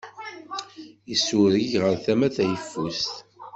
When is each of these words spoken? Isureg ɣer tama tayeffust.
Isureg 1.13 1.71
ɣer 1.83 1.95
tama 2.05 2.27
tayeffust. 2.35 3.13